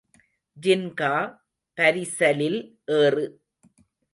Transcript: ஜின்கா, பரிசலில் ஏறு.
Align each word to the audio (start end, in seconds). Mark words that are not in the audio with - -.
ஜின்கா, 0.57 1.11
பரிசலில் 1.77 2.59
ஏறு. 2.91 3.25